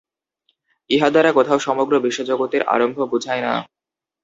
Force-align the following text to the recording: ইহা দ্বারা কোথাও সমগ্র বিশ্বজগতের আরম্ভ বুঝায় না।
ইহা 0.89 1.09
দ্বারা 1.09 1.31
কোথাও 1.31 1.59
সমগ্র 1.59 1.93
বিশ্বজগতের 1.99 2.61
আরম্ভ 2.67 2.97
বুঝায় 3.11 3.41
না। 3.41 3.53